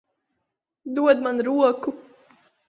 [0.95, 1.89] Dod man roku.